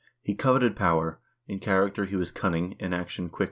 He 0.23 0.33
coveted 0.33 0.75
power; 0.75 1.19
in 1.47 1.59
character 1.59 2.05
he 2.05 2.15
was 2.15 2.31
cunning, 2.31 2.71
in 2.79 2.91
action 2.91 2.95
quick 2.97 3.15
and 3.15 3.21
energetic. 3.25 3.39